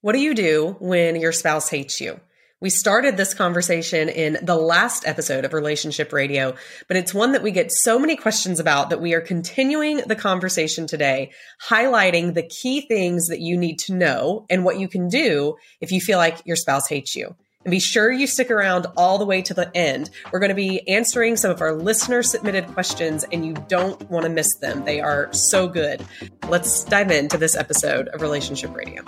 [0.00, 2.20] What do you do when your spouse hates you?
[2.60, 6.54] We started this conversation in the last episode of Relationship Radio,
[6.86, 10.14] but it's one that we get so many questions about that we are continuing the
[10.14, 11.32] conversation today,
[11.68, 15.90] highlighting the key things that you need to know and what you can do if
[15.90, 17.34] you feel like your spouse hates you.
[17.64, 20.10] And be sure you stick around all the way to the end.
[20.30, 24.26] We're going to be answering some of our listener submitted questions, and you don't want
[24.26, 24.84] to miss them.
[24.84, 26.06] They are so good.
[26.48, 29.02] Let's dive into this episode of Relationship Radio.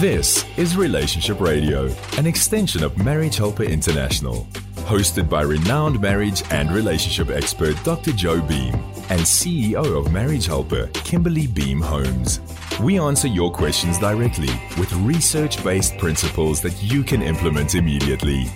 [0.00, 4.46] This is Relationship Radio, an extension of Marriage Helper International.
[4.88, 8.12] Hosted by renowned marriage and relationship expert Dr.
[8.12, 8.72] Joe Beam
[9.10, 12.40] and CEO of Marriage Helper, Kimberly Beam Holmes.
[12.80, 18.46] We answer your questions directly with research based principles that you can implement immediately.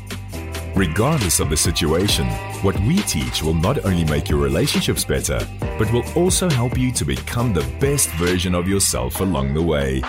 [0.75, 2.27] Regardless of the situation,
[2.63, 5.47] what we teach will not only make your relationships better,
[5.79, 10.03] but will also help you to become the best version of yourself along the way.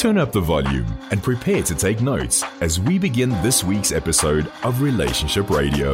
[0.00, 4.50] Turn up the volume and prepare to take notes as we begin this week's episode
[4.62, 5.92] of Relationship Radio.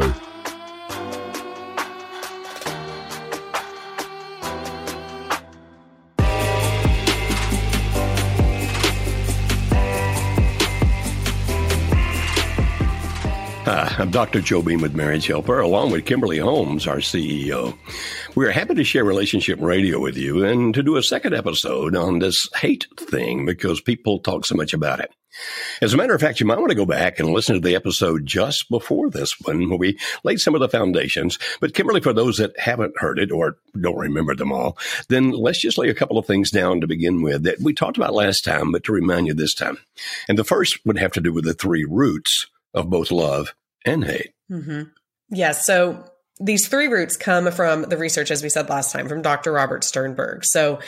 [13.99, 14.43] I'm Dr.
[14.43, 17.79] Joe Beam with Marriage Helper, along with Kimberly Holmes, our CEO.
[18.35, 21.97] We are happy to share Relationship Radio with you and to do a second episode
[21.97, 25.11] on this hate thing because people talk so much about it.
[25.81, 27.75] As a matter of fact, you might want to go back and listen to the
[27.75, 31.39] episode just before this one where we laid some of the foundations.
[31.59, 34.77] But Kimberly, for those that haven't heard it or don't remember them all,
[35.09, 37.97] then let's just lay a couple of things down to begin with that we talked
[37.97, 39.79] about last time, but to remind you this time.
[40.29, 43.55] And the first would have to do with the three roots of both love
[43.87, 44.33] and hate.
[44.51, 44.83] Mm-hmm.
[45.31, 45.31] Yes.
[45.31, 46.05] Yeah, so
[46.39, 49.53] these three roots come from the research, as we said last time, from Dr.
[49.53, 50.45] Robert Sternberg.
[50.45, 50.81] So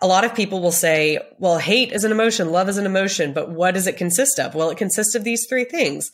[0.00, 3.32] a lot of people will say, well, hate is an emotion, love is an emotion,
[3.32, 4.54] but what does it consist of?
[4.54, 6.10] Well, it consists of these three things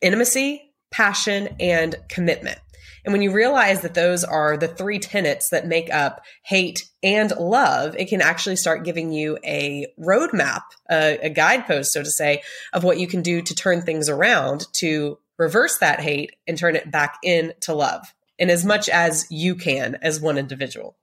[0.00, 2.58] intimacy, passion, and commitment.
[3.04, 7.30] And when you realize that those are the three tenets that make up hate and
[7.36, 12.42] love, it can actually start giving you a roadmap, a, a guidepost, so to say,
[12.72, 16.76] of what you can do to turn things around to reverse that hate and turn
[16.76, 20.96] it back into love in as much as you can as one individual.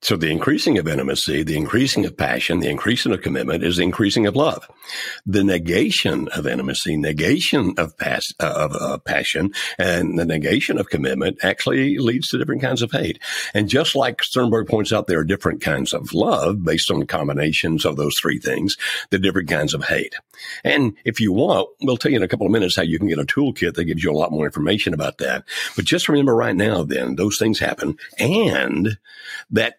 [0.00, 3.82] So the increasing of intimacy, the increasing of passion, the increasing of commitment is the
[3.82, 4.68] increasing of love.
[5.26, 10.88] The negation of intimacy, negation of, pas- uh, of uh, passion, and the negation of
[10.88, 13.18] commitment actually leads to different kinds of hate.
[13.54, 17.84] And just like Sternberg points out, there are different kinds of love based on combinations
[17.84, 18.76] of those three things,
[19.10, 20.14] the different kinds of hate.
[20.62, 23.08] And if you want, we'll tell you in a couple of minutes how you can
[23.08, 25.42] get a toolkit that gives you a lot more information about that.
[25.74, 28.96] But just remember right now, then, those things happen and
[29.50, 29.78] that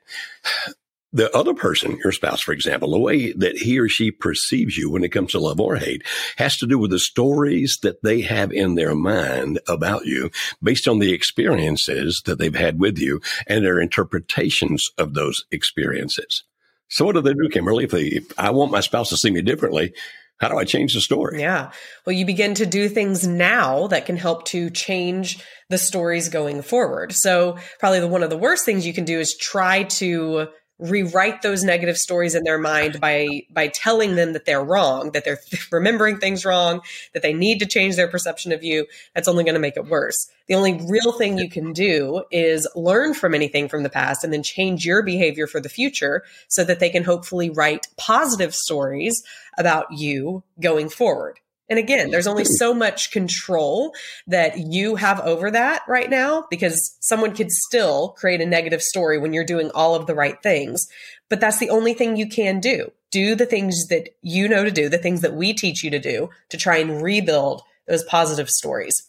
[1.12, 4.92] the other person, your spouse, for example, the way that he or she perceives you
[4.92, 6.04] when it comes to love or hate
[6.38, 10.30] has to do with the stories that they have in their mind about you
[10.62, 16.44] based on the experiences that they've had with you and their interpretations of those experiences.
[16.90, 17.86] So what do they do, Kimberly?
[17.86, 19.94] If, they, if I want my spouse to see me differently,
[20.40, 21.42] how do I change the story?
[21.42, 21.72] Yeah.
[22.06, 26.62] Well, you begin to do things now that can help to change the stories going
[26.62, 27.12] forward.
[27.12, 30.48] So, probably the, one of the worst things you can do is try to
[30.80, 35.26] rewrite those negative stories in their mind by by telling them that they're wrong that
[35.26, 35.40] they're
[35.72, 36.82] remembering things wrong
[37.14, 38.88] that they need to change their perception of you.
[39.14, 40.30] That's only going to make it worse.
[40.48, 44.34] The only real thing you can do is learn from anything from the past and
[44.34, 49.22] then change your behavior for the future so that they can hopefully write positive stories
[49.58, 51.40] about you going forward
[51.70, 52.54] and again, there's only hmm.
[52.54, 53.94] so much control
[54.28, 59.18] that you have over that right now because someone could still create a negative story
[59.18, 60.88] when you're doing all of the right things.
[61.30, 62.92] But that's the only thing you can do.
[63.12, 66.00] Do the things that you know to do, the things that we teach you to
[66.00, 69.09] do to try and rebuild those positive stories.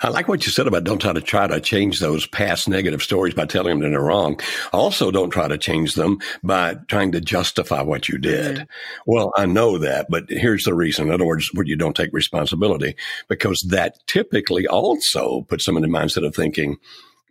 [0.00, 3.02] I like what you said about don't try to try to change those past negative
[3.02, 4.40] stories by telling them that they're wrong.
[4.72, 8.56] Also, don't try to change them by trying to justify what you did.
[8.56, 8.64] Mm-hmm.
[9.06, 11.08] Well, I know that, but here's the reason.
[11.08, 12.96] In other words, where you don't take responsibility
[13.28, 16.76] because that typically also puts them in the mindset of thinking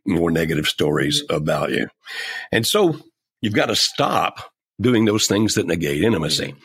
[0.05, 1.35] more negative stories mm-hmm.
[1.35, 1.87] about you.
[2.51, 2.99] And so
[3.41, 4.51] you've got to stop
[4.81, 6.55] doing those things that negate intimacy.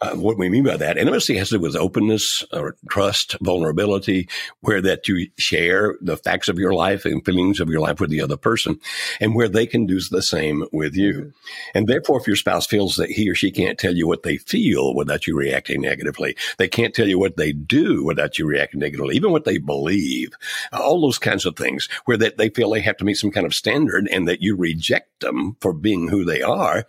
[0.00, 4.28] Uh, what we mean by that, intimacy has to do with openness or trust, vulnerability,
[4.60, 8.10] where that you share the facts of your life and feelings of your life with
[8.10, 8.78] the other person
[9.20, 11.12] and where they can do the same with you.
[11.12, 11.28] Mm-hmm.
[11.74, 14.36] And therefore, if your spouse feels that he or she can't tell you what they
[14.36, 18.80] feel without you reacting negatively, they can't tell you what they do without you reacting
[18.80, 20.30] negatively, even what they believe,
[20.72, 23.46] all those kinds of things where that they feel they have to meet some kind
[23.46, 26.86] of standard and that you reject them for being who they are,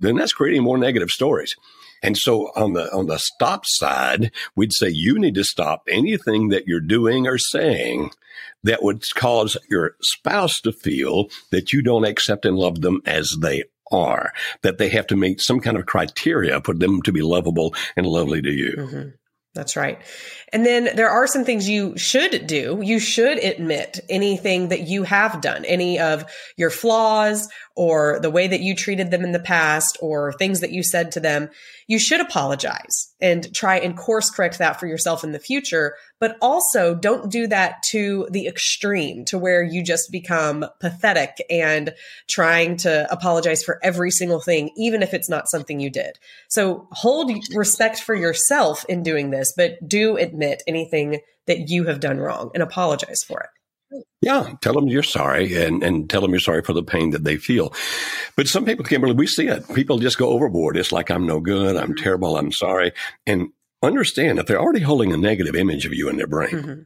[0.00, 1.56] then that's creating more negative stories.
[2.02, 6.48] And so on the, on the stop side, we'd say you need to stop anything
[6.48, 8.10] that you're doing or saying
[8.64, 13.36] that would cause your spouse to feel that you don't accept and love them as
[13.40, 17.22] they are, that they have to meet some kind of criteria for them to be
[17.22, 18.74] lovable and lovely to you.
[18.76, 19.08] Mm-hmm.
[19.54, 19.98] That's right.
[20.52, 22.80] And then there are some things you should do.
[22.80, 27.48] You should admit anything that you have done, any of your flaws
[27.78, 31.12] or the way that you treated them in the past or things that you said
[31.12, 31.48] to them.
[31.86, 35.94] You should apologize and try and course correct that for yourself in the future.
[36.18, 41.94] But also don't do that to the extreme to where you just become pathetic and
[42.26, 46.18] trying to apologize for every single thing, even if it's not something you did.
[46.48, 52.00] So hold respect for yourself in doing this, but do admit anything that you have
[52.00, 53.50] done wrong and apologize for it.
[54.20, 57.24] Yeah, tell them you're sorry and, and tell them you're sorry for the pain that
[57.24, 57.72] they feel.
[58.36, 59.72] But some people, Kimberly, we see it.
[59.74, 60.76] People just go overboard.
[60.76, 61.76] It's like, I'm no good.
[61.76, 62.02] I'm mm-hmm.
[62.02, 62.36] terrible.
[62.36, 62.92] I'm sorry.
[63.26, 63.48] And
[63.82, 66.50] understand that they're already holding a negative image of you in their brain.
[66.50, 66.80] Mm-hmm.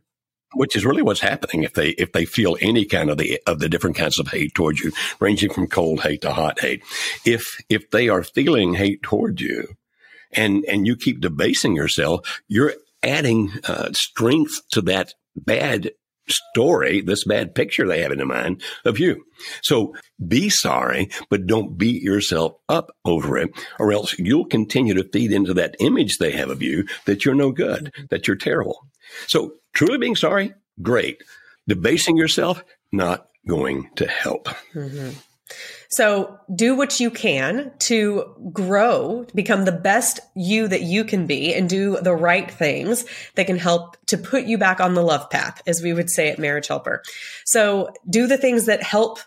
[0.54, 3.58] Which is really what's happening if they if they feel any kind of the of
[3.58, 6.82] the different kinds of hate towards you, ranging from cold hate to hot hate.
[7.24, 9.68] If if they are feeling hate towards you,
[10.30, 15.92] and and you keep debasing yourself, you're adding uh, strength to that bad
[16.28, 19.24] story, this bad picture they have in their mind of you.
[19.62, 19.94] So
[20.26, 25.32] be sorry, but don't beat yourself up over it, or else you'll continue to feed
[25.32, 28.86] into that image they have of you that you're no good, that you're terrible.
[29.26, 31.22] So truly being sorry, great.
[31.68, 34.48] Debasing yourself, not going to help.
[34.74, 35.10] Mm-hmm.
[35.88, 41.54] So do what you can to grow, become the best you that you can be
[41.54, 43.04] and do the right things
[43.34, 46.30] that can help to put you back on the love path, as we would say
[46.30, 47.02] at Marriage Helper.
[47.44, 49.18] So do the things that help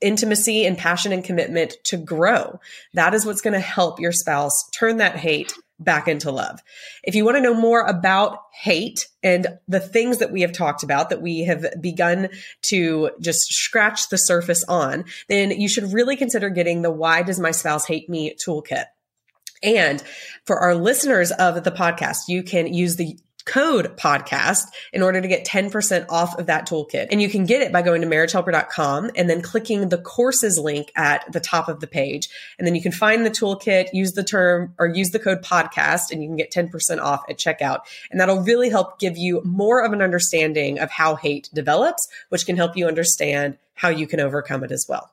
[0.00, 2.60] intimacy and passion and commitment to grow.
[2.94, 6.60] That is what's going to help your spouse turn that hate back into love.
[7.04, 10.82] If you want to know more about hate and the things that we have talked
[10.82, 12.28] about that we have begun
[12.62, 17.38] to just scratch the surface on, then you should really consider getting the Why Does
[17.38, 18.86] My Spouse Hate Me toolkit.
[19.62, 20.02] And
[20.46, 23.18] for our listeners of the podcast, you can use the
[23.48, 27.08] code podcast in order to get 10% off of that toolkit.
[27.10, 30.92] And you can get it by going to marriagehelper.com and then clicking the courses link
[30.94, 32.28] at the top of the page.
[32.58, 36.12] And then you can find the toolkit, use the term or use the code podcast
[36.12, 37.80] and you can get 10% off at checkout.
[38.10, 42.46] And that'll really help give you more of an understanding of how hate develops, which
[42.46, 45.10] can help you understand how you can overcome it as well.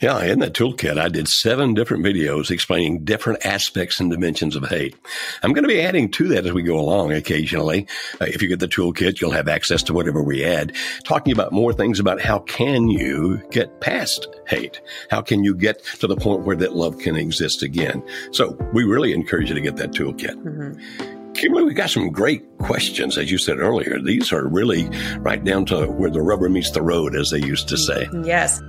[0.00, 4.68] Yeah, in that toolkit, I did seven different videos explaining different aspects and dimensions of
[4.68, 4.96] hate.
[5.42, 7.86] I'm going to be adding to that as we go along occasionally.
[8.20, 10.74] Uh, if you get the toolkit, you'll have access to whatever we add,
[11.04, 14.80] talking about more things about how can you get past hate?
[15.10, 18.02] How can you get to the point where that love can exist again?
[18.32, 20.34] So we really encourage you to get that toolkit.
[20.42, 21.32] Mm-hmm.
[21.34, 24.00] Kimberly, we got some great questions, as you said earlier.
[24.00, 27.68] These are really right down to where the rubber meets the road, as they used
[27.68, 28.08] to say.
[28.24, 28.60] Yes.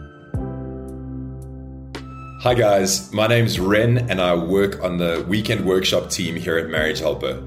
[2.41, 6.58] Hi guys, my name is Ren and I work on the weekend workshop team here
[6.58, 7.43] at Marriage Helper.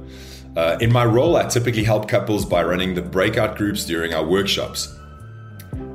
[0.55, 4.23] Uh, in my role, I typically help couples by running the breakout groups during our
[4.23, 4.95] workshops.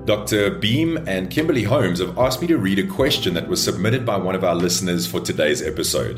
[0.06, 0.50] Dr.
[0.50, 4.18] Beam and Kimberly Holmes have asked me to read a question that was submitted by
[4.18, 6.18] one of our listeners for today's episode.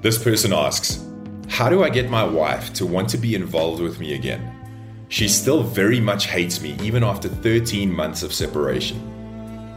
[0.00, 1.04] This person asks
[1.48, 5.04] How do I get my wife to want to be involved with me again?
[5.10, 9.11] She still very much hates me even after 13 months of separation.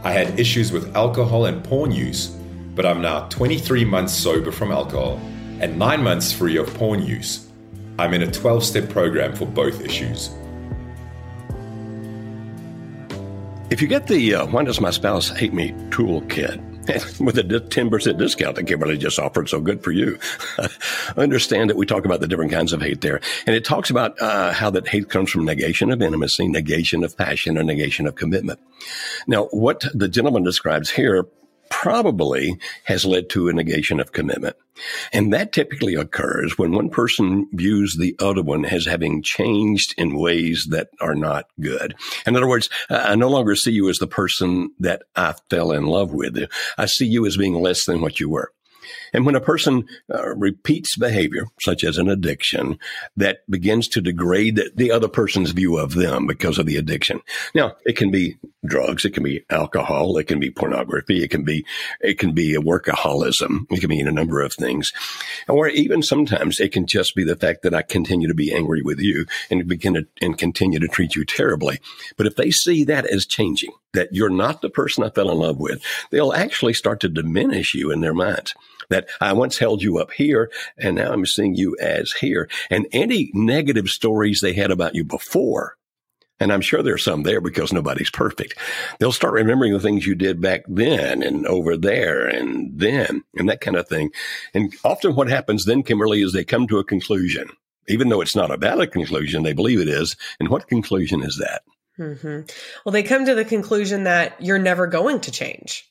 [0.06, 2.28] I had issues with alcohol and porn use,
[2.76, 5.20] but I'm now 23 months sober from alcohol
[5.58, 7.48] and 9 months free of porn use.
[7.98, 10.30] I'm in a 12 step program for both issues.
[13.68, 16.75] If you get the uh, Why Does My Spouse Hate Me toolkit,
[17.20, 19.48] with a 10% discount that Kimberly just offered.
[19.48, 20.18] So good for you.
[21.16, 23.20] Understand that we talk about the different kinds of hate there.
[23.46, 27.16] And it talks about uh, how that hate comes from negation of intimacy, negation of
[27.16, 28.60] passion, and negation of commitment.
[29.26, 31.26] Now, what the gentleman describes here
[31.70, 34.56] probably has led to a negation of commitment.
[35.12, 40.18] And that typically occurs when one person views the other one as having changed in
[40.18, 41.94] ways that are not good.
[42.26, 45.86] In other words, I no longer see you as the person that I fell in
[45.86, 46.36] love with.
[46.76, 48.52] I see you as being less than what you were.
[49.16, 52.78] And when a person uh, repeats behavior, such as an addiction,
[53.16, 57.22] that begins to degrade the other person's view of them because of the addiction.
[57.54, 61.44] Now, it can be drugs, it can be alcohol, it can be pornography, it can
[61.44, 61.64] be
[62.02, 64.92] it can be a workaholism, it can be a number of things,
[65.48, 68.82] or even sometimes it can just be the fact that I continue to be angry
[68.82, 71.80] with you and begin to and continue to treat you terribly.
[72.18, 75.38] But if they see that as changing, that you're not the person I fell in
[75.38, 78.54] love with, they'll actually start to diminish you in their minds
[78.90, 82.48] that I once held you up here and now I'm seeing you as here.
[82.70, 85.76] And any negative stories they had about you before,
[86.38, 88.58] and I'm sure there's some there because nobody's perfect.
[88.98, 93.48] They'll start remembering the things you did back then and over there and then and
[93.48, 94.10] that kind of thing.
[94.52, 97.48] And often what happens then, Kimberly, is they come to a conclusion.
[97.88, 100.16] Even though it's not a valid conclusion, they believe it is.
[100.40, 101.62] And what conclusion is that?
[101.98, 102.40] Mm-hmm.
[102.84, 105.90] Well, they come to the conclusion that you're never going to change.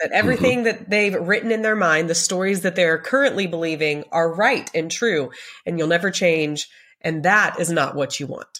[0.00, 0.64] That everything mm-hmm.
[0.64, 4.90] that they've written in their mind, the stories that they're currently believing are right and
[4.90, 5.30] true,
[5.64, 6.68] and you'll never change.
[7.00, 8.53] And that is not what you want.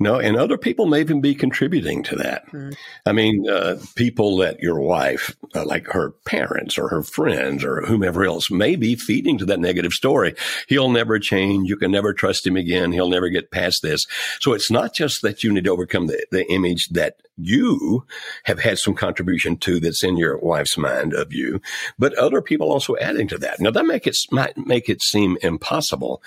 [0.00, 2.46] No, and other people may even be contributing to that.
[2.46, 2.70] Mm-hmm.
[3.06, 7.82] I mean, uh, people that your wife, uh, like her parents or her friends or
[7.82, 10.34] whomever else, may be feeding to that negative story.
[10.68, 11.68] He'll never change.
[11.68, 12.92] You can never trust him again.
[12.92, 14.04] He'll never get past this.
[14.40, 18.06] So it's not just that you need to overcome the, the image that you
[18.44, 21.60] have had some contribution to that's in your wife's mind of you,
[21.98, 23.60] but other people also adding to that.
[23.60, 26.22] Now that make it might make it seem impossible,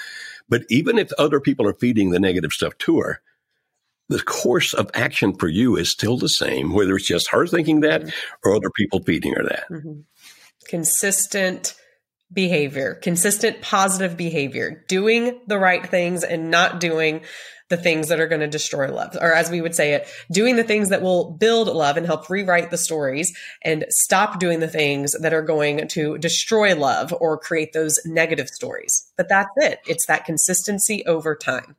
[0.49, 3.21] but even if other people are feeding the negative stuff to her,
[4.09, 7.81] the course of action for you is still the same, whether it's just her thinking
[7.81, 8.03] that
[8.43, 9.69] or other people feeding her that.
[9.69, 10.01] Mm-hmm.
[10.67, 11.75] Consistent
[12.31, 17.21] behavior, consistent positive behavior, doing the right things and not doing
[17.69, 19.17] the things that are going to destroy love.
[19.19, 22.29] Or as we would say it, doing the things that will build love and help
[22.29, 27.37] rewrite the stories and stop doing the things that are going to destroy love or
[27.37, 29.11] create those negative stories.
[29.17, 29.79] But that's it.
[29.85, 31.75] It's that consistency over time.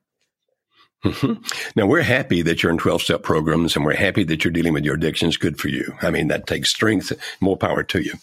[1.04, 1.34] Mm-hmm.
[1.76, 4.72] Now we're happy that you're in 12 step programs and we're happy that you're dealing
[4.72, 5.36] with your addictions.
[5.36, 5.94] Good for you.
[6.02, 8.14] I mean, that takes strength, more power to you.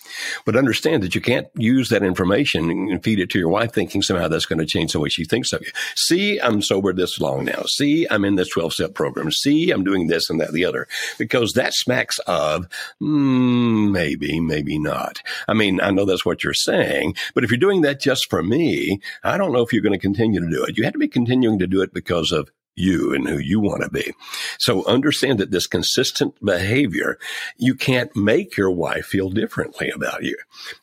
[0.43, 4.01] But understand that you can't use that information and feed it to your wife thinking
[4.01, 5.71] somehow that's going to change the way she thinks of you.
[5.95, 7.63] See, I'm sober this long now.
[7.65, 9.31] See, I'm in this 12 step program.
[9.31, 12.67] See, I'm doing this and that, the other, because that smacks of
[13.01, 15.21] mm, maybe, maybe not.
[15.47, 18.43] I mean, I know that's what you're saying, but if you're doing that just for
[18.43, 20.77] me, I don't know if you're going to continue to do it.
[20.77, 23.83] You have to be continuing to do it because of you and who you want
[23.83, 24.13] to be.
[24.59, 27.17] So understand that this consistent behavior,
[27.57, 30.37] you can't make your wife feel differently about you.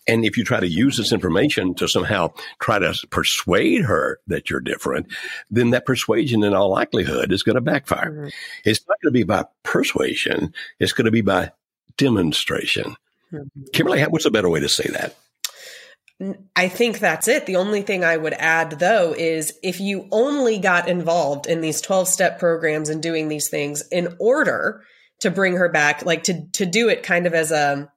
[0.09, 4.51] And if you try to use this information to somehow try to persuade her that
[4.51, 5.07] you're different,
[5.51, 8.11] then that persuasion in all likelihood is going to backfire.
[8.11, 8.29] Mm-hmm.
[8.65, 10.55] It's not going to be by persuasion.
[10.79, 11.53] It's going to be by
[11.97, 12.97] demonstration.
[13.33, 13.65] Mm-hmm.
[13.73, 15.17] Kimberly, what's a better way to say that?
[16.55, 17.47] I think that's it.
[17.47, 21.81] The only thing I would add though is if you only got involved in these
[21.81, 24.83] 12 step programs and doing these things in order
[25.21, 27.91] to bring her back, like to, to do it kind of as a,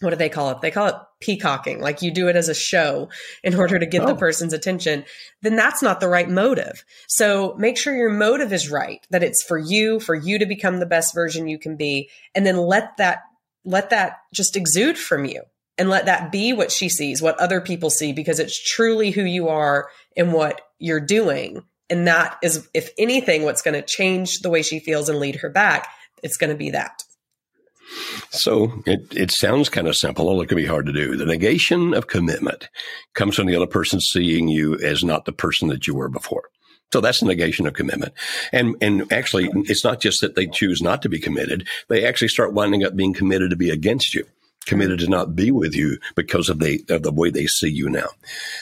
[0.00, 0.60] what do they call it?
[0.60, 1.80] They call it peacocking.
[1.80, 3.08] Like you do it as a show
[3.42, 4.06] in order to get oh.
[4.06, 5.04] the person's attention,
[5.40, 6.84] then that's not the right motive.
[7.08, 10.80] So make sure your motive is right, that it's for you, for you to become
[10.80, 12.10] the best version you can be.
[12.34, 13.20] And then let that,
[13.64, 15.42] let that just exude from you
[15.78, 19.24] and let that be what she sees, what other people see, because it's truly who
[19.24, 21.64] you are and what you're doing.
[21.90, 25.36] And that is, if anything, what's going to change the way she feels and lead
[25.36, 25.88] her back.
[26.22, 27.02] It's going to be that.
[28.30, 31.16] So it, it sounds kind of simple, although it can be hard to do.
[31.16, 32.68] The negation of commitment
[33.12, 36.48] comes from the other person seeing you as not the person that you were before.
[36.92, 38.14] So that's a negation of commitment.
[38.52, 41.66] And, and actually, it's not just that they choose not to be committed.
[41.88, 44.26] They actually start winding up being committed to be against you
[44.64, 47.88] committed to not be with you because of the of the way they see you
[47.88, 48.08] now.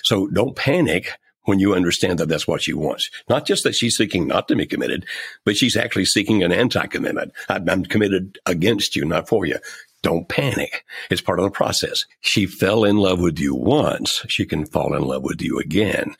[0.02, 1.12] So don't panic
[1.44, 3.10] when you understand that that's what she wants.
[3.28, 5.04] Not just that she's seeking not to be committed,
[5.44, 7.32] but she's actually seeking an anti-commitment.
[7.48, 9.58] I'm committed against you, not for you.
[10.02, 10.84] Don't panic.
[11.10, 12.04] It's part of the process.
[12.20, 14.24] She fell in love with you once.
[14.28, 16.14] She can fall in love with you again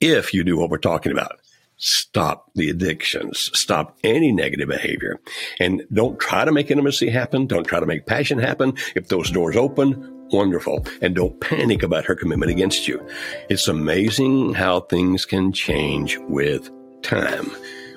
[0.00, 1.38] if you do what we're talking about
[1.76, 5.20] stop the addictions, stop any negative behavior,
[5.60, 7.46] and don't try to make intimacy happen.
[7.46, 8.74] Don't try to make passion happen.
[8.94, 10.86] If those doors open, wonderful.
[11.00, 13.04] And don't panic about her commitment against you.
[13.48, 16.70] It's amazing how things can change with
[17.02, 17.46] time,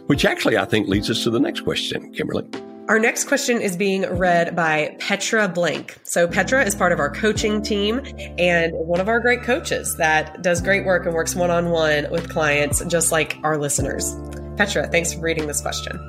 [0.08, 2.48] which actually I think leads us to the next question, Kimberly.
[2.88, 5.98] Our next question is being read by Petra Blank.
[6.04, 8.02] So, Petra is part of our coaching team
[8.38, 12.10] and one of our great coaches that does great work and works one on one
[12.10, 14.16] with clients, just like our listeners.
[14.56, 16.00] Petra, thanks for reading this question.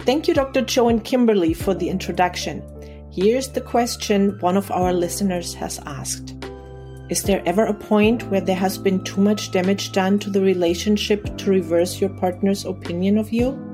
[0.00, 0.62] Thank you, Dr.
[0.62, 2.64] Joe and Kimberly, for the introduction.
[3.12, 6.34] Here's the question one of our listeners has asked
[7.10, 10.40] Is there ever a point where there has been too much damage done to the
[10.40, 13.65] relationship to reverse your partner's opinion of you?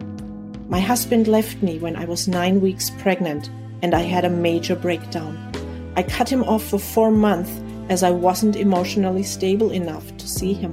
[0.73, 3.51] My husband left me when I was nine weeks pregnant
[3.83, 5.37] and I had a major breakdown.
[5.97, 7.53] I cut him off for four months
[7.91, 10.73] as I wasn't emotionally stable enough to see him.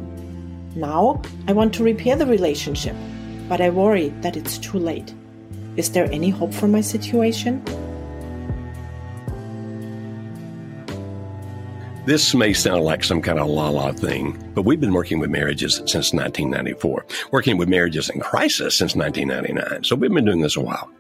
[0.74, 2.96] Now I want to repair the relationship,
[3.50, 5.14] but I worry that it's too late.
[5.76, 7.62] Is there any hope for my situation?
[12.10, 15.30] This may sound like some kind of la la thing, but we've been working with
[15.30, 19.84] marriages since 1994, working with marriages in crisis since 1999.
[19.84, 20.92] So we've been doing this a while,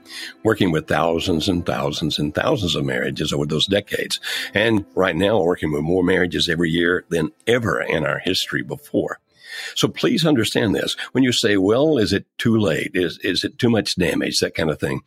[0.44, 4.20] working with thousands and thousands and thousands of marriages over those decades.
[4.54, 9.18] And right now, working with more marriages every year than ever in our history before.
[9.74, 10.96] So please understand this.
[11.14, 12.92] When you say, well, is it too late?
[12.94, 14.42] Is, is it too much damage?
[14.42, 15.02] That kind of thing.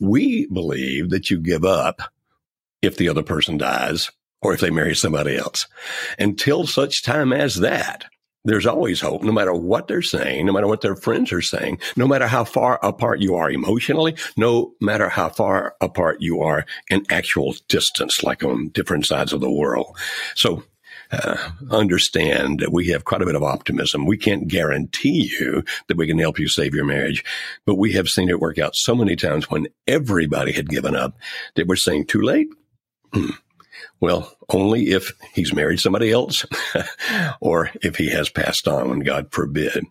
[0.00, 2.02] We believe that you give up
[2.82, 4.10] if the other person dies
[4.42, 5.66] or if they marry somebody else.
[6.18, 8.04] Until such time as that,
[8.46, 11.80] there's always hope, no matter what they're saying, no matter what their friends are saying,
[11.96, 16.64] no matter how far apart you are emotionally, no matter how far apart you are
[16.88, 19.98] in actual distance, like on different sides of the world.
[20.36, 20.62] So
[21.10, 21.36] uh,
[21.70, 24.06] understand that we have quite a bit of optimism.
[24.06, 27.24] We can't guarantee you that we can help you save your marriage,
[27.64, 31.16] but we have seen it work out so many times when everybody had given up
[31.56, 32.48] that we're saying too late.
[34.00, 36.44] Well, only if he's married somebody else
[37.40, 39.86] or if he has passed on, God forbid.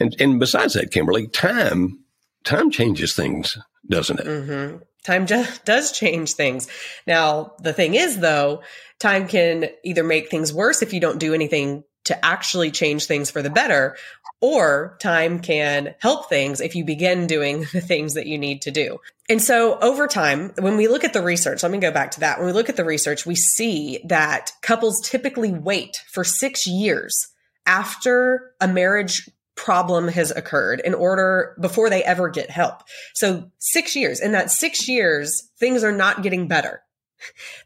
[0.00, 2.00] And, and besides that, Kimberly, time,
[2.42, 3.58] time changes things,
[3.88, 4.26] doesn't it?
[4.26, 4.76] Mm-hmm.
[5.04, 5.26] Time
[5.64, 6.68] does change things.
[7.06, 8.62] Now, the thing is, though,
[8.98, 13.30] time can either make things worse if you don't do anything to actually change things
[13.30, 13.96] for the better,
[14.40, 18.70] or time can help things if you begin doing the things that you need to
[18.70, 18.98] do.
[19.28, 22.20] And so over time, when we look at the research, let me go back to
[22.20, 22.38] that.
[22.38, 27.28] When we look at the research, we see that couples typically wait for six years
[27.66, 32.82] after a marriage problem has occurred in order before they ever get help.
[33.14, 34.20] So six years.
[34.20, 36.82] In that six years, things are not getting better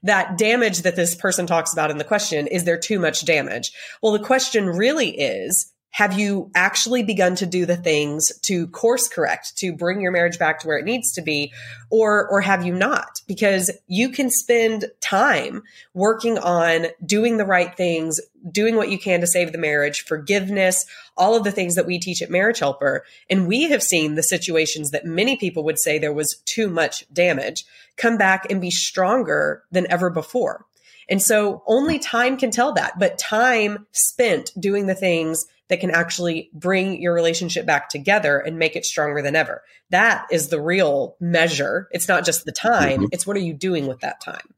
[0.02, 3.72] that damage that this person talks about in the question is there too much damage?
[4.02, 9.08] Well, the question really is have you actually begun to do the things to course
[9.08, 11.52] correct to bring your marriage back to where it needs to be
[11.90, 13.20] or or have you not?
[13.26, 15.62] Because you can spend time
[15.94, 18.20] working on doing the right things
[18.52, 21.98] doing what you can to save the marriage forgiveness all of the things that we
[21.98, 23.04] teach at marriage helper.
[23.28, 27.04] And we have seen the situations that many people would say there was too much
[27.12, 27.64] damage
[27.96, 30.64] come back and be stronger than ever before.
[31.10, 35.90] And so only time can tell that but time spent doing the things that can
[35.90, 39.62] actually bring your relationship back together and make it stronger than ever.
[39.90, 41.88] That is the real measure.
[41.90, 43.06] It's not just the time, mm-hmm.
[43.12, 44.54] it's what are you doing with that time?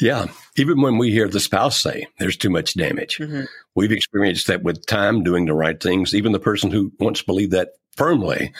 [0.00, 0.26] Yeah.
[0.56, 3.42] Even when we hear the spouse say there's too much damage, mm-hmm.
[3.74, 6.14] we've experienced that with time doing the right things.
[6.14, 8.52] Even the person who once believed that firmly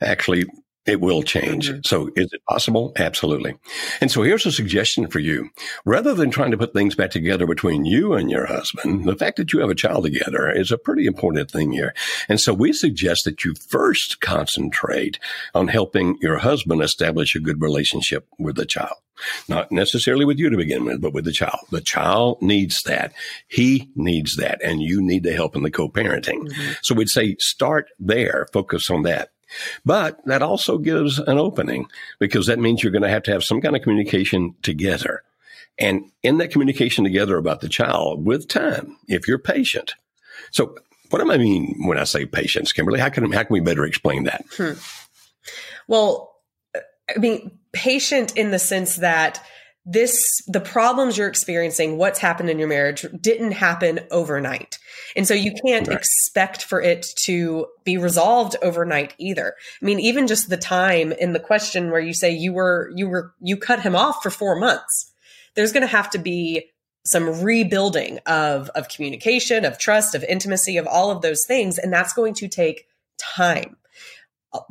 [0.00, 0.46] actually
[0.86, 1.70] it will change.
[1.70, 1.80] Mm-hmm.
[1.84, 2.92] So is it possible?
[2.96, 3.54] Absolutely.
[4.00, 5.50] And so here's a suggestion for you.
[5.84, 9.36] Rather than trying to put things back together between you and your husband, the fact
[9.38, 11.94] that you have a child together is a pretty important thing here.
[12.28, 15.18] And so we suggest that you first concentrate
[15.54, 18.96] on helping your husband establish a good relationship with the child.
[19.48, 21.60] Not necessarily with you to begin with, but with the child.
[21.70, 23.12] The child needs that.
[23.46, 24.60] He needs that.
[24.62, 26.48] And you need the help in the co-parenting.
[26.48, 26.72] Mm-hmm.
[26.82, 29.30] So we'd say start there, focus on that.
[29.84, 31.86] But that also gives an opening
[32.18, 35.22] because that means you're going to have to have some kind of communication together.
[35.78, 39.94] And in that communication together about the child with time, if you're patient.
[40.50, 40.76] So
[41.10, 43.00] what do I mean when I say patience, Kimberly?
[43.00, 44.44] How can, how can we better explain that?
[44.56, 44.72] Hmm.
[45.88, 46.34] Well,
[46.74, 49.44] I mean, patient in the sense that
[49.86, 54.78] this the problems you're experiencing what's happened in your marriage didn't happen overnight.
[55.14, 55.98] And so you can't right.
[55.98, 59.54] expect for it to be resolved overnight either.
[59.82, 63.08] I mean even just the time in the question where you say you were you
[63.08, 65.12] were you cut him off for 4 months
[65.54, 66.70] there's going to have to be
[67.06, 71.78] some rebuilding of of communication of trust of intimacy of all of those things.
[71.78, 72.86] And that's going to take
[73.18, 73.76] time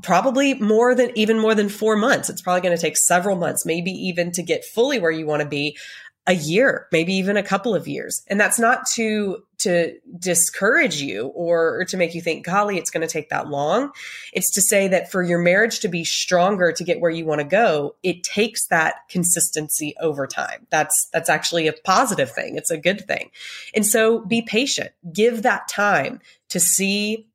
[0.02, 2.30] probably more than even more than four months.
[2.30, 5.42] It's probably going to take several months, maybe even to get fully where you want
[5.42, 5.78] to be.
[6.26, 8.24] a year, maybe even a couple of years.
[8.28, 12.90] And that's not to to discourage you or, or to make you think, golly, it's
[12.90, 13.92] going to take that long.
[14.34, 17.40] It's to say that for your marriage to be stronger to get where you want
[17.40, 20.68] to go, it takes that consistency over time.
[20.70, 22.56] That's that's actually a positive thing.
[22.56, 23.32] It's a good thing.
[23.74, 24.92] And so be patient.
[25.12, 26.20] Give that time
[26.50, 27.28] to see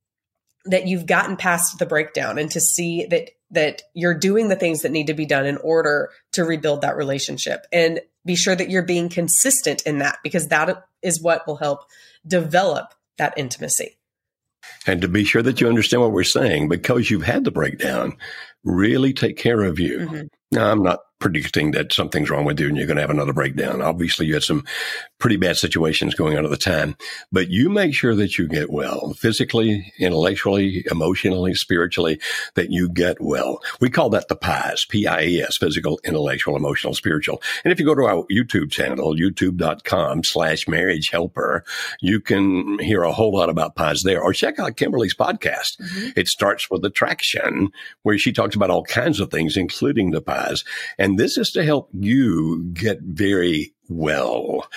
[0.69, 4.83] that you've gotten past the breakdown and to see that that you're doing the things
[4.83, 8.69] that need to be done in order to rebuild that relationship and be sure that
[8.69, 11.85] you're being consistent in that because that is what will help
[12.27, 13.97] develop that intimacy.
[14.87, 18.17] And to be sure that you understand what we're saying, because you've had the breakdown,
[18.65, 19.99] really take care of you.
[20.01, 20.27] Mm-hmm.
[20.53, 23.33] Now, I'm not predicting that something's wrong with you and you're going to have another
[23.33, 23.81] breakdown.
[23.81, 24.65] Obviously, you had some
[25.19, 26.97] pretty bad situations going on at the time,
[27.33, 32.21] but you make sure that you get well physically, intellectually, emotionally, spiritually,
[32.55, 33.61] that you get well.
[33.81, 37.43] We call that the PIES, P-I-E-S, physical, intellectual, emotional, spiritual.
[37.65, 41.65] And if you go to our YouTube channel, youtube.com slash marriage helper,
[42.01, 45.81] you can hear a whole lot about PIES there or check out Kimberly's podcast.
[45.81, 46.11] Mm-hmm.
[46.17, 47.71] It starts with attraction
[48.03, 50.65] where she talks about all kinds of things, including the PIES.
[50.97, 54.69] And and this is to help you get very well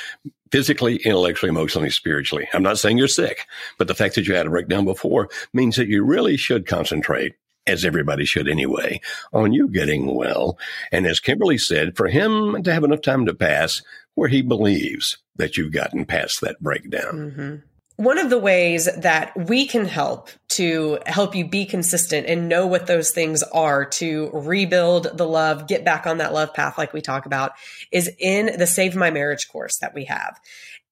[0.51, 2.47] physically, intellectually, emotionally, spiritually.
[2.53, 3.47] I'm not saying you're sick,
[3.77, 7.35] but the fact that you had a breakdown before means that you really should concentrate
[7.67, 8.99] as everybody should anyway,
[9.33, 10.57] on you getting well.
[10.91, 13.81] And as Kimberly said, for him to have enough time to pass
[14.15, 17.13] where he believes that you've gotten past that breakdown.
[17.13, 17.55] Mm-hmm
[18.01, 22.65] one of the ways that we can help to help you be consistent and know
[22.65, 26.93] what those things are to rebuild the love, get back on that love path, like
[26.93, 27.51] we talk about,
[27.91, 30.39] is in the Save My Marriage course that we have.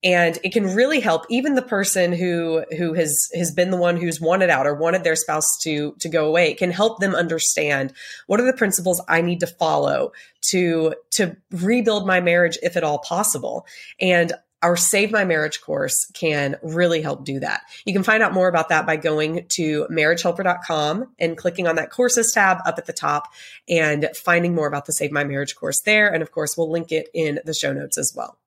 [0.04, 3.98] And it can really help even the person who who has has been the one
[3.98, 6.52] who's wanted out or wanted their spouse to to go away.
[6.52, 7.92] It can help them understand
[8.28, 10.12] what are the principles I need to follow
[10.52, 13.66] to to rebuild my marriage if at all possible.
[14.00, 17.62] And our Save My Marriage course can really help do that.
[17.86, 21.92] You can find out more about that by going to marriagehelper.com and clicking on that
[21.92, 23.32] courses tab up at the top
[23.68, 26.12] and finding more about the Save My Marriage course there.
[26.14, 28.38] And of course, we'll link it in the show notes as well.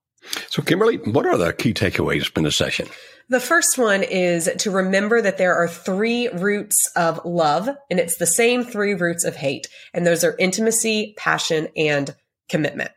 [0.48, 2.88] So, Kimberly, what are the key takeaways from the session?
[3.28, 8.18] The first one is to remember that there are three roots of love, and it's
[8.18, 9.68] the same three roots of hate.
[9.94, 12.14] And those are intimacy, passion, and
[12.48, 12.92] commitment.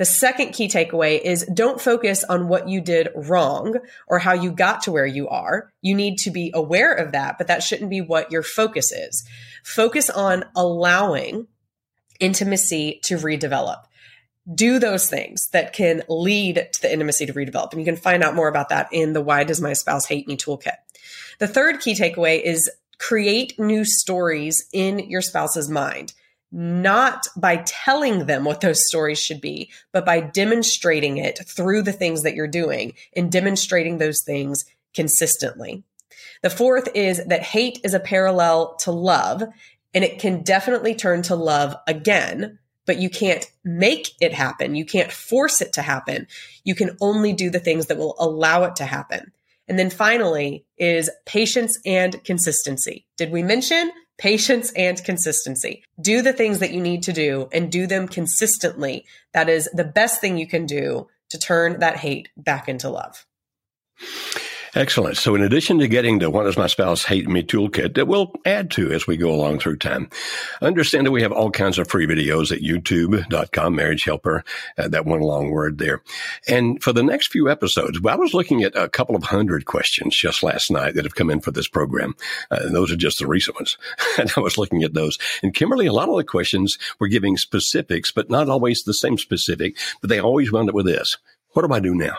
[0.00, 4.50] The second key takeaway is don't focus on what you did wrong or how you
[4.50, 5.70] got to where you are.
[5.82, 9.28] You need to be aware of that, but that shouldn't be what your focus is.
[9.62, 11.48] Focus on allowing
[12.18, 13.82] intimacy to redevelop.
[14.50, 17.72] Do those things that can lead to the intimacy to redevelop.
[17.72, 20.26] And you can find out more about that in the Why Does My Spouse Hate
[20.26, 20.76] Me toolkit.
[21.40, 26.14] The third key takeaway is create new stories in your spouse's mind
[26.52, 31.92] not by telling them what those stories should be, but by demonstrating it through the
[31.92, 35.84] things that you're doing and demonstrating those things consistently.
[36.42, 39.42] The fourth is that hate is a parallel to love,
[39.94, 44.74] and it can definitely turn to love again, but you can't make it happen.
[44.74, 46.26] You can't force it to happen.
[46.64, 49.32] You can only do the things that will allow it to happen.
[49.68, 53.06] And then finally is patience and consistency.
[53.16, 55.82] Did we mention patience and consistency.
[55.98, 59.06] Do the things that you need to do and do them consistently.
[59.32, 63.26] That is the best thing you can do to turn that hate back into love.
[64.74, 65.16] Excellent.
[65.16, 68.32] So, in addition to getting the What Does My Spouse Hate Me toolkit that we'll
[68.44, 70.08] add to as we go along through time,
[70.62, 74.44] understand that we have all kinds of free videos at youtube.com, marriage helper,
[74.78, 76.02] uh, that one long word there.
[76.46, 80.16] And for the next few episodes, I was looking at a couple of hundred questions
[80.16, 82.14] just last night that have come in for this program.
[82.50, 83.76] Uh, and those are just the recent ones.
[84.18, 85.18] and I was looking at those.
[85.42, 89.18] And Kimberly, a lot of the questions were giving specifics, but not always the same
[89.18, 91.16] specific, but they always wound up with this.
[91.54, 92.18] What do I do now?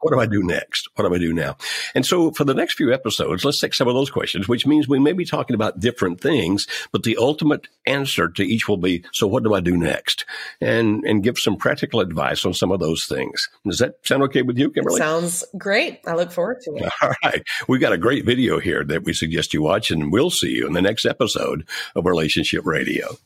[0.00, 0.88] What do I do next?
[0.94, 1.56] What do I do now?
[1.94, 4.88] And so for the next few episodes, let's take some of those questions, which means
[4.88, 9.04] we may be talking about different things, but the ultimate answer to each will be,
[9.12, 10.24] so what do I do next?
[10.60, 13.48] And, and give some practical advice on some of those things.
[13.66, 14.98] Does that sound okay with you, Kimberly?
[14.98, 16.00] Sounds great.
[16.06, 16.92] I look forward to it.
[17.02, 17.42] All right.
[17.68, 20.66] We've got a great video here that we suggest you watch and we'll see you
[20.66, 23.16] in the next episode of Relationship Radio.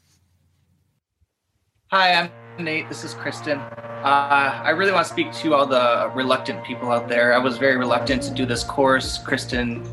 [1.90, 2.88] Hi, I'm Nate.
[2.88, 3.58] This is Kristen.
[3.58, 7.34] Uh, I really want to speak to all the reluctant people out there.
[7.34, 9.18] I was very reluctant to do this course.
[9.18, 9.84] Kristen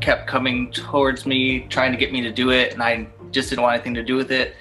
[0.00, 3.62] kept coming towards me, trying to get me to do it, and I just didn't
[3.62, 4.56] want anything to do with it.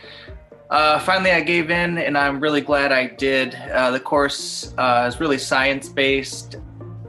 [0.69, 3.55] Uh, finally, I gave in, and I'm really glad I did.
[3.55, 6.57] Uh, the course uh, is really science based.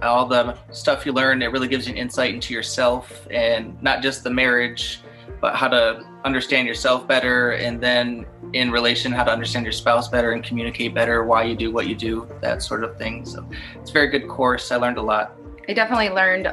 [0.02, 4.02] All the stuff you learn, it really gives you an insight into yourself and not
[4.02, 5.02] just the marriage
[5.40, 10.08] but how to understand yourself better, and then in relation, how to understand your spouse
[10.08, 13.24] better and communicate better, why you do what you do, that sort of thing.
[13.24, 14.72] So it's a very good course.
[14.72, 15.36] I learned a lot.
[15.68, 16.46] I definitely learned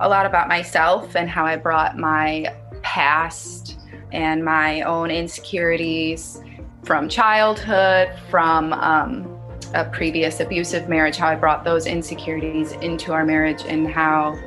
[0.00, 3.78] a lot about myself and how I brought my past
[4.12, 6.40] and my own insecurities
[6.84, 9.38] from childhood, from um,
[9.74, 14.38] a previous abusive marriage, how I brought those insecurities into our marriage and how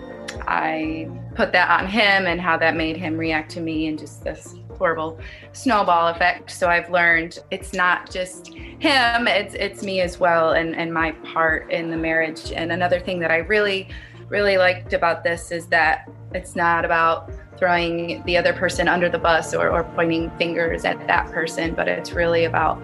[0.42, 4.24] I put that on him and how that made him react to me and just
[4.24, 5.20] this horrible
[5.54, 6.50] snowball effect.
[6.52, 11.12] So I've learned it's not just him, it's it's me as well and, and my
[11.34, 12.52] part in the marriage.
[12.52, 13.90] And another thing that I really,
[14.30, 19.20] really liked about this is that it's not about throwing the other person under the
[19.20, 22.82] bus or, or pointing fingers at that person, but it's really about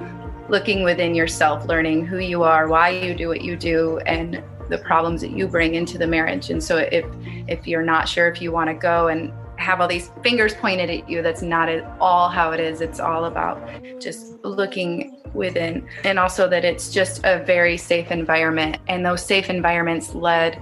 [0.50, 4.80] looking within yourself, learning who you are, why you do what you do, and the
[4.80, 6.50] problems that you bring into the marriage.
[6.50, 7.06] And so if
[7.48, 10.90] if you're not sure if you want to go and have all these fingers pointed
[10.90, 12.82] at you, that's not at all how it is.
[12.82, 13.62] It's all about
[14.00, 15.88] just looking within.
[16.04, 18.78] And also that it's just a very safe environment.
[18.88, 20.60] And those safe environments led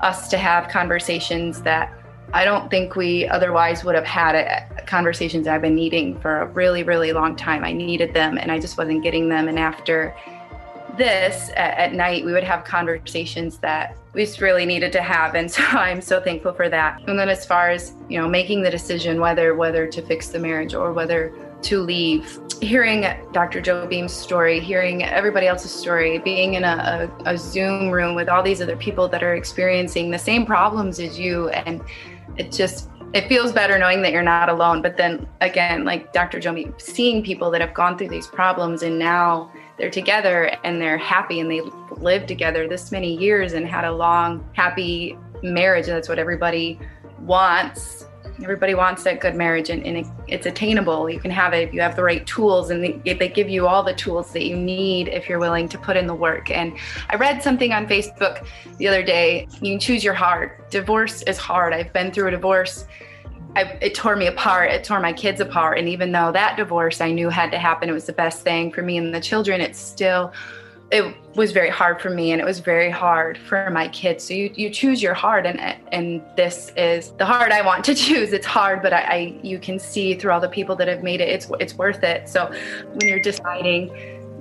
[0.00, 1.96] us to have conversations that
[2.34, 6.46] I don't think we otherwise would have had a, conversations I've been needing for a
[6.46, 7.62] really, really long time.
[7.62, 9.48] I needed them and I just wasn't getting them.
[9.48, 10.16] And after
[10.96, 15.34] this at, night, we would have conversations that we just really needed to have.
[15.34, 17.00] And so I'm so thankful for that.
[17.06, 20.38] And then as far as, you know, making the decision whether whether to fix the
[20.38, 23.60] marriage or whether to leave, hearing Dr.
[23.60, 28.28] Joe Beam's story, hearing everybody else's story, being in a, a, a Zoom room with
[28.28, 31.80] all these other people that are experiencing the same problems as you and
[32.36, 34.80] it just it feels better knowing that you're not alone.
[34.80, 36.40] But then again, like Dr.
[36.40, 39.52] Joe Beam, seeing people that have gone through these problems and now
[39.82, 41.60] they're together and they're happy and they
[41.96, 45.88] lived together this many years and had a long, happy marriage.
[45.88, 46.78] And that's what everybody
[47.18, 48.06] wants.
[48.44, 51.10] Everybody wants that good marriage and, and it, it's attainable.
[51.10, 53.66] You can have it if you have the right tools and they, they give you
[53.66, 56.52] all the tools that you need if you're willing to put in the work.
[56.52, 56.78] And
[57.10, 58.46] I read something on Facebook
[58.78, 59.48] the other day.
[59.54, 60.70] You can choose your heart.
[60.70, 61.72] Divorce is hard.
[61.72, 62.86] I've been through a divorce.
[63.54, 64.70] I, it tore me apart.
[64.70, 65.78] It tore my kids apart.
[65.78, 68.72] And even though that divorce I knew had to happen, it was the best thing
[68.72, 69.60] for me and the children.
[69.60, 70.32] It's still
[70.92, 74.34] it was very hard for me and it was very hard for my kids so
[74.34, 75.58] you, you choose your heart and
[75.90, 79.58] and this is the heart i want to choose it's hard but I, I you
[79.58, 82.52] can see through all the people that have made it it's it's worth it so
[82.92, 83.90] when you're deciding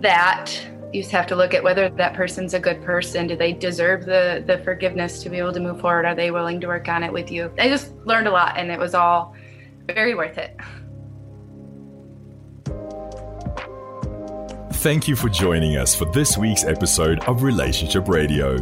[0.02, 0.54] that
[0.94, 4.06] you just have to look at whether that person's a good person do they deserve
[4.06, 7.04] the the forgiveness to be able to move forward are they willing to work on
[7.04, 9.36] it with you i just learned a lot and it was all
[9.88, 10.56] very worth it
[14.82, 18.58] Thank you for joining us for this week's episode of Relationship Radio.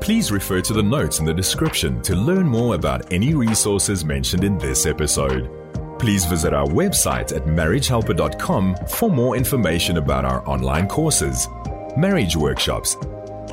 [0.00, 4.42] Please refer to the notes in the description to learn more about any resources mentioned
[4.42, 5.61] in this episode.
[6.02, 11.48] Please visit our website at marriagehelper.com for more information about our online courses,
[11.96, 12.96] marriage workshops,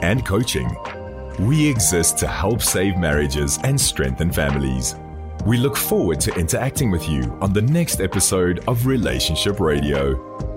[0.02, 0.76] and coaching.
[1.38, 4.96] We exist to help save marriages and strengthen families.
[5.46, 10.49] We look forward to interacting with you on the next episode of Relationship Radio.